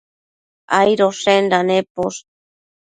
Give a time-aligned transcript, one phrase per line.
[0.79, 2.21] Aidoshenda neposh